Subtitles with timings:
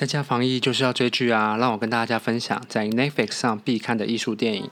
[0.00, 1.58] 在家防疫就是要追剧啊！
[1.58, 4.70] 让我跟大家分享在 Netflix 上必看的艺术电影。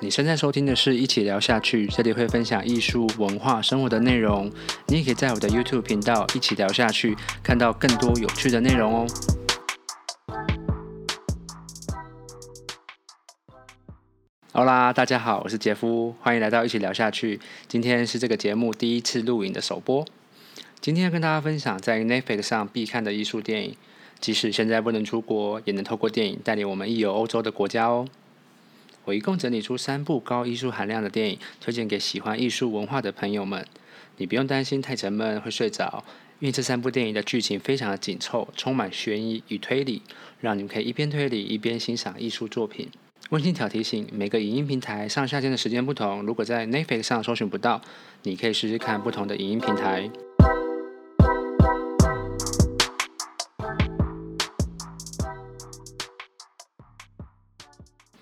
[0.00, 4.50] 你现在收听的是一起聊下去，这里会分享艺术、文化、生活的内容。
[4.86, 9.06] 你也可以在我的 YouTube 频道一起聊下去，看到更多有趣的内容哦。
[14.52, 17.38] 好啦，大家好，我是杰夫，欢迎来到一起聊下去。
[17.68, 20.02] 今天是这个节目第一次录影的首播。
[20.80, 23.76] 今天要跟大家分享在 Netflix 上必看的艺术电影。
[24.20, 28.08] 即使现在不能出国，也能透过电影带领我们一游欧洲的国家哦。
[29.04, 33.64] 我一共整理出三部高艺术含量的电影，推荐给喜欢艺术文化的朋友们。
[34.16, 36.02] 你不用担心太沉闷会睡着，
[36.40, 40.02] 因为这三部电影的剧情非常的紧凑，充满悬疑与推理，
[40.40, 42.88] 让你们可以一边推理一边欣赏艺术作品。
[43.30, 47.80] 温馨小提醒：每个影音平台上下线的时间不同，如果在 Netflix 上搜寻不到，
[48.22, 50.10] 你可以试试看不同的影音平台。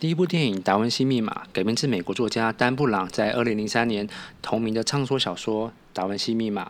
[0.05, 4.07] 第一部电影《达文西密码》改编自美国作家丹布朗在二零零三年
[4.43, 6.65] 同名的畅销小说《达文西密码》。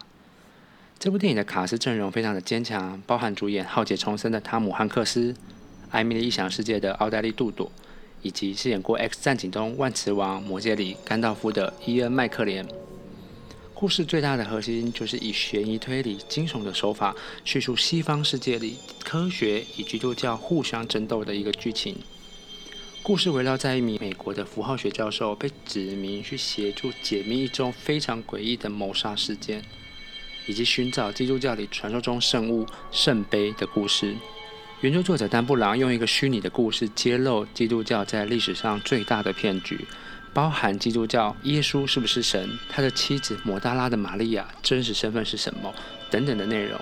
[1.01, 5.33] 这部电影的卡司阵容非常的坚强，包含主演浩劫重生的汤姆汉克斯、
[5.91, 7.69] 《艾米丽异想世界》的奥黛丽杜朵，
[8.23, 12.65] 以及饰演过《X 战警》中万磁王、魔戒里甘道夫的伊恩麦克连。
[13.75, 17.13] 故事最大的核心就是以悬疑推理、惊悚的手法
[17.45, 21.97] 叙述西方世界里科学与基督教互相争斗的一个剧情。
[23.05, 29.63] 故事围绕在一名美国的符号学教授被指名去协助解密一宗非常诡异的谋杀事件，
[30.47, 34.17] 以及寻找基督教里传说中圣物圣杯的故事。
[34.81, 39.87] 原著作者丹布朗用一个虚拟的故事揭露基督教在历史上最大的骗局，
[40.33, 45.71] 包含基督教耶稣是不是神、他的妻子抹大拉的玛利亚真实身份是什么
[46.11, 46.81] 等等的内容。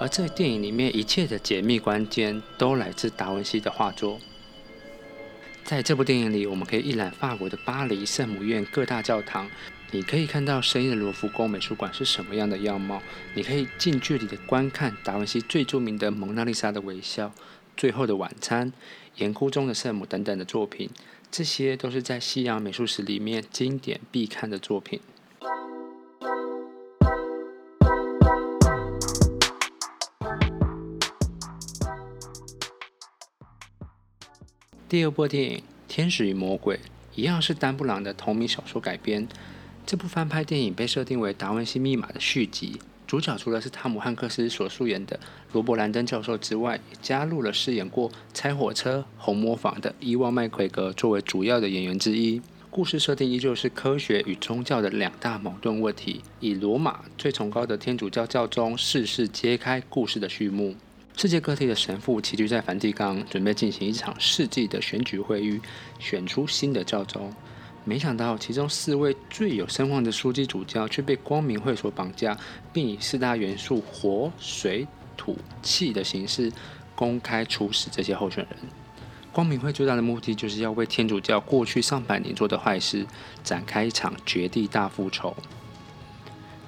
[0.00, 4.18] 而在电影里面一切的解密关键都来自达文西的画作。
[5.68, 9.46] 在这部电影里，我们可以一览法国的巴黎圣母院各大教堂，
[9.90, 13.02] 你可以看到深夜的罗浮宫美术馆是什么样的样貌，
[13.34, 17.30] 你可以近距离的观看达文西最著名的蒙娜丽莎的微笑、
[17.76, 18.72] 最后的晚餐、
[19.16, 20.88] 岩窟中的圣母等等的作品，
[21.30, 24.98] 这些都是在西洋美术史里面经典必看的作品。
[34.88, 36.76] 第二部电影《天使与魔鬼》
[37.14, 39.28] 一样是丹布朗的同名小说改编。
[39.84, 45.20] 这部翻拍电影被设定为《达文西密码》的续集，主角除了是汤姆汉克斯所饰演的
[45.52, 52.40] 罗伯兰登教授之外，也加入了饰演过《拆火车》《红磨坊》的伊万麦奎格作为主要的演员之一。
[52.70, 60.74] 故事设定依旧是科学与宗教的两大矛盾问题，以罗马最崇高的天主教教宗逝世揭开故事的序幕。
[61.20, 65.60] 世界各地的神父齐聚在梵蒂冈，准备进行一场世纪的选举会议，
[65.98, 67.34] 选出新的教宗。
[67.82, 72.38] 没想到，其中四位最有声望的枢机主教却被光明会所绑架，
[72.72, 74.86] 并以四大元素火、水、
[75.16, 76.52] 土、气的形式
[76.94, 78.56] 公开处死这些候选人。
[79.32, 83.04] 光明会最大的目的，就是要为天主教过去上百年做的坏事
[83.42, 85.36] 展开一场绝地大复仇。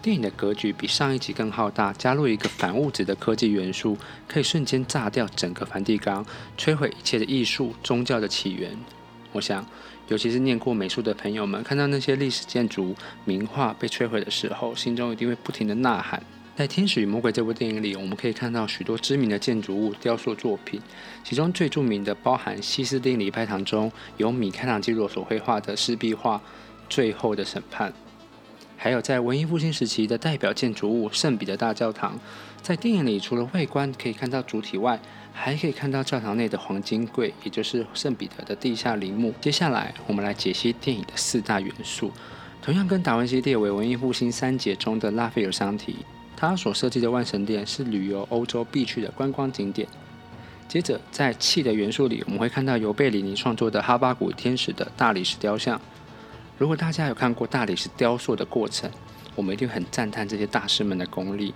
[0.02, 6.24] 电影的格局比上一集更浩大，加入一个反物质的科技元素，可以瞬间炸掉整个梵蒂冈，
[6.56, 8.74] 摧毁一切的艺术、宗教的起源。
[9.32, 9.64] 我想，
[10.08, 12.96] 尤其是念过美术的朋友们，看到那些历史建筑、
[13.26, 16.22] 名画被摧毁的时候，心中一定会不停地呐喊。
[16.56, 20.80] 在《天使与魔鬼》这部电影里，我们可以看到许多知名的建筑物、雕塑作品，
[21.22, 26.36] 其中最著名的包含西斯丁礼拜堂中由米开朗基罗所绘画的湿壁画
[26.88, 27.90] 《最后的审判》。
[28.82, 32.18] 还有在文艺复兴时期的代表建筑物圣彼得大教堂，
[32.62, 34.98] 在电影里除了外观可以看到主体外，
[35.34, 39.34] 还可以看到教堂内的黄金柜，也就是圣彼得的地下陵墓。
[39.38, 42.10] 接下来我们来解析电影的四大元素，
[42.62, 45.96] 同样跟达文西列为文艺复兴三杰中的拉斐尔相提，
[46.34, 49.86] 他所设计的万神殿是旅游欧洲必去的观光景点。
[50.66, 55.78] 接着在气的元素里，我们会看到由贝里尼创作的哈巴谷天使的大理石雕像。
[56.60, 58.90] 如果大家有看过大理石雕塑的过程，
[59.34, 61.54] 我们一定很赞叹这些大师们的功力。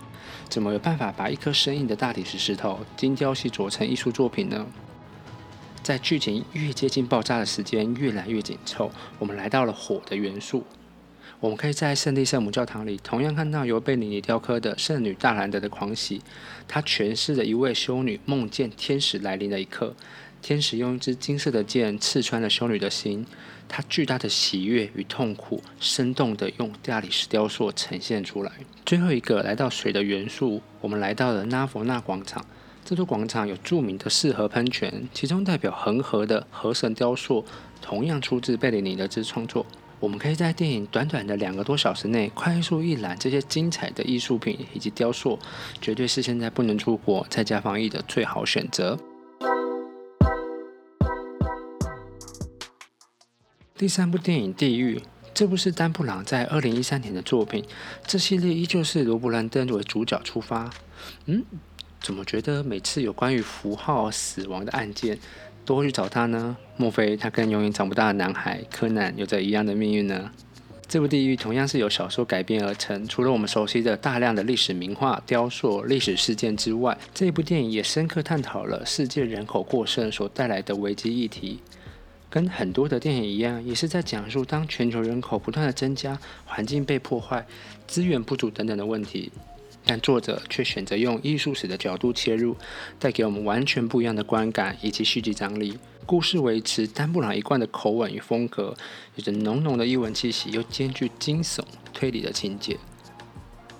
[0.48, 4.64] 怎么有办法把一颗生硬的大理石石头精雕细琢成艺术作品呢？
[5.82, 10.64] 在剧情越接近爆炸的时间越来越紧凑，我们来到了火的元素。
[11.44, 16.22] 我们可以在圣地圣母教堂里同样看到由贝里尼雕刻的圣女大兰德的狂喜，
[16.66, 19.94] 她诠释了一位修女梦见天使来临的一刻。
[20.40, 23.26] 天使用一支金色的剑刺穿了修女的心，
[23.68, 28.50] 她巨大的喜悦与痛苦，生动地用大理石雕塑呈现出来。
[28.86, 32.42] 最后一个来到水的元素，我们来到了拉佛纳广场，
[32.86, 37.44] 这座广场有著名的四合喷泉，其中代表恒河的河神雕塑，
[37.82, 39.66] 同样出自贝里尼的之创作。
[40.00, 45.38] 我们可以在电影短短的两个多小时内，快速一览这些精彩的艺术品以及雕塑，
[45.80, 48.98] 绝对是现在不能出国在家防疫的最好选择。
[53.76, 54.98] 第三部电影《地狱》，
[55.34, 57.64] 这部是丹布朗在二零一三年的作品，
[58.06, 60.70] 这系列依旧是罗伯·兰登为主角出发。
[61.26, 61.44] 嗯，
[62.00, 65.18] 怎么觉得每次有关于符号死亡的案件，
[65.64, 66.56] 都会去找他呢？
[66.76, 70.30] 莫非他跟永远长不大的男孩柯南有着一样的命运呢？
[70.86, 81.60] 这部《地狱》同样是由小说改编而成，除了我们熟悉的大量的历史名画、雕塑、历史事件之外，这部电影也深刻探讨了世界人口过剩所带来的危机议题。
[82.28, 87.46] 跟很多的电影一样，也是在讲述当全球人口不断的增加、环境被破坏、
[87.86, 89.32] 资源不足等等的问题。
[89.86, 92.56] 但作者却选择用艺术史的角度切入，
[92.98, 95.78] 带给我们完全不一样的观感以及戏剧张力。
[96.06, 98.74] 故事维持丹布朗一贯的口吻与风格，
[99.16, 101.60] 有着浓浓的异文气息，又兼具惊悚
[101.92, 102.76] 推理的情节。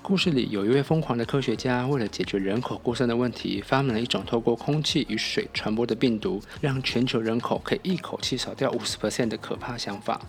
[0.00, 10.20] 故事里有一位疯狂的科学家，为了解决人口过剩的问题，发明了一种透过空气与水传播的病毒，让全球人口可以一口气少掉五十 percent 的可怕想法。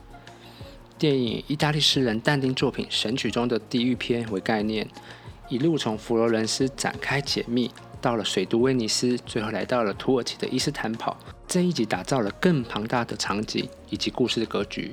[0.98, 4.88] 电影意大利诗人但丁作品《神曲》中的地狱篇为概念。
[5.48, 7.70] 一路从佛罗伦斯展开解密，
[8.02, 11.16] 到了水都威尼斯，最后来到了土耳其的伊斯坦堡。
[11.48, 14.92] 这一集打造了更庞大的场景以及故事的格局。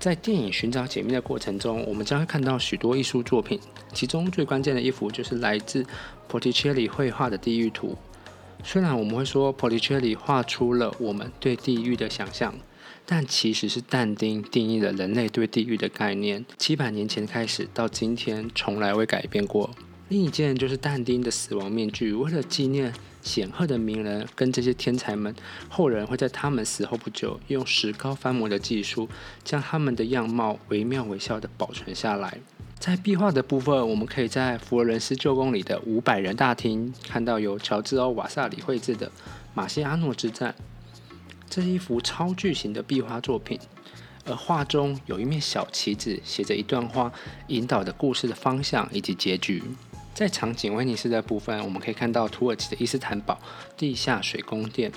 [0.00, 3.60] 在电影寻找解密的过程中，我们将会看到许多艺术作品，
[3.92, 5.84] 其中最关键的一幅就是来自
[6.26, 7.94] 波提切利绘画的地狱图。
[8.62, 12.54] 虽然我们会说波提切利画出了我们对地狱的想象。
[13.06, 19.70] 但其实是但丁定义了人类对地狱的概念，七百年前开始到今天从来未改变过。
[20.08, 22.92] 另一件就是但丁的死亡面具，为了纪念
[23.22, 25.34] 显赫的名人跟这些天才们，
[25.68, 29.08] 后人会在他们死后不久，用石膏翻模的技术，
[29.42, 32.38] 将他们的样貌惟妙惟肖地保存下来。
[32.78, 39.06] 在壁画的部分，我们可以在佛罗伦斯旧宫里的五百人大厅看到由乔治欧瓦萨里绘制的
[39.54, 40.54] 《马西阿诺之战》。
[41.54, 43.56] 这是一幅超巨型的壁画作品，
[44.24, 47.12] 而画中有一面小旗子，写着一段话，
[47.46, 49.62] 引导着故事的方向以及结局。
[50.12, 53.40] 在场景威尼斯的部分，我们可以看到土耳其的伊斯坦堡
[53.76, 54.90] 地下水宫殿。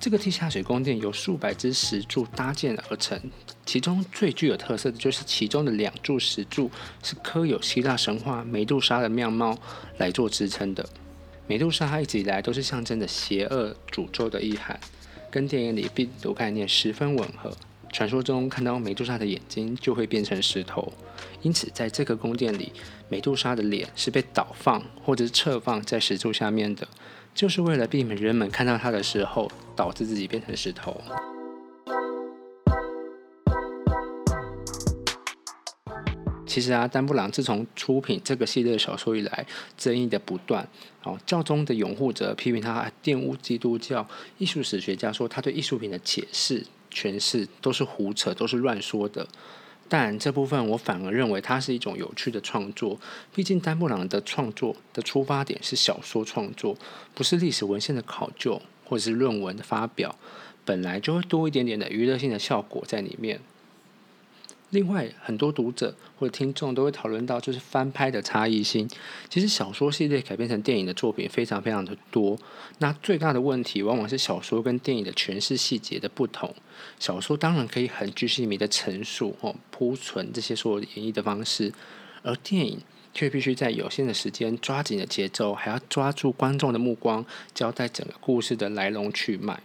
[0.00, 3.20] 这个地下水宫殿由数百支石柱搭建而成，
[3.66, 6.70] 其中最具有特色的就是其中的两柱石柱
[7.02, 9.54] 是刻有希腊神话梅杜莎的面貌
[9.98, 10.88] 来做支撑的。
[11.46, 14.80] 梅杜莎一直以来都是象征着邪恶、诅咒的意涵。
[15.34, 17.50] 跟电影里病毒概念十分吻合。
[17.92, 20.92] 传说中看到美杜莎的眼睛就会变成石头，
[21.42, 22.70] 因此在这个宫殿里，
[23.08, 26.86] 美杜莎的脸是被倒放或者侧放在石柱下面的，
[27.34, 31.00] 就是为了避免人们看到它的时候导致自己变成石头。
[36.54, 39.44] 其实啊，丹布朗自从出品这个系列小说以来，
[39.76, 40.64] 争议的不断。
[41.02, 44.08] 哦，教宗的拥护者批评他玷污基督教，
[44.38, 49.26] 艺术史学家说他对艺术品的解释、诠释都是胡扯，都是乱说的。
[49.88, 53.00] 但这部分我反而认为它是一种有趣的创作。
[53.34, 56.76] 毕竟丹布朗的创作的出发点是小说创作，
[57.16, 60.16] 不是历史文献的考究或者是论文的发表，
[60.64, 63.40] 本来就会多一点点的娱乐性的效果在里面。
[64.74, 68.88] 另外，很多读者或者听众都会讨论到，就是翻拍的差异性。
[69.30, 72.36] 其实小说系列改编成电影的作品非常非常的多。
[72.80, 76.52] 那最大的问题往往是小说跟电影的诠释细节的不同。
[76.98, 81.72] 小说当然可以很巨细靡遗的陈述或铺陈这些所有演绎的方式，
[82.24, 82.80] 而电影
[83.12, 89.62] 却必须在有限的时间抓紧的节奏，还要抓住观众的目光，交代整个故事的来龙去脉。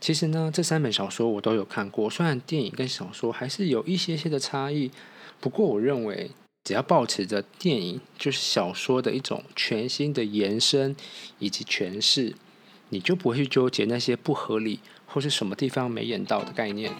[0.00, 2.08] 其实呢，这三本小说我都有看过。
[2.08, 4.90] 虽然电影跟小说还是有一些些的差异，
[5.40, 6.30] 不过我认为，
[6.64, 10.94] 只要保持着电影就是小说的一种全新的延伸
[11.38, 12.34] 以及诠释，
[12.90, 16.92] 你就不会去纠结那些不合理或是什么地方没演到的概念。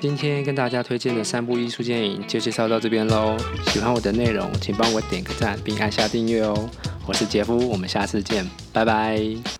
[0.00, 3.36] 今天跟大家推荐的三部艺术电影就介绍到这边喽。
[3.68, 6.68] 喜欢我的内容，请帮我点个赞并按下订阅哦。
[7.06, 9.52] 我是杰夫，我们下次见，拜拜。